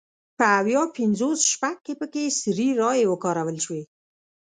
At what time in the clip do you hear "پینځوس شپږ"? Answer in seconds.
0.97-1.77